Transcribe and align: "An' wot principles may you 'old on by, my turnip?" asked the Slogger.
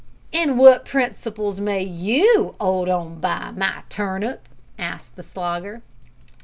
"An' 0.33 0.57
wot 0.57 0.83
principles 0.83 1.59
may 1.59 1.83
you 1.83 2.55
'old 2.59 2.89
on 2.89 3.19
by, 3.19 3.51
my 3.51 3.83
turnip?" 3.87 4.49
asked 4.79 5.15
the 5.15 5.21
Slogger. 5.21 5.83